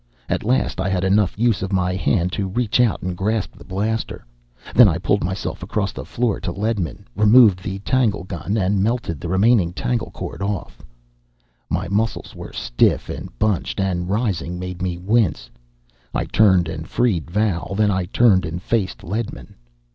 [0.27, 3.63] At last I had enough use of my hand to reach out and grasp the
[3.63, 4.25] blaster.
[4.73, 9.29] Then I pulled myself across the floor to Ledman, removed the tanglegun, and melted the
[9.29, 10.81] remaining tangle cord off.
[11.69, 15.51] My muscles were stiff and bunched, and rising made me wince.
[16.15, 17.75] I turned and freed Val.
[17.77, 19.53] Then I turned and faced Ledman.